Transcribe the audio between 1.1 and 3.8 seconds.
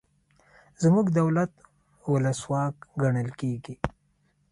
دولت ولسواک ګڼل کیږي.